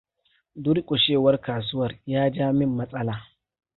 Durƙushewar 0.55 1.41
kasuwar 1.41 1.99
ya 2.05 2.27
ja 2.31 2.53
min 2.53 2.69
matsala. 2.69 3.21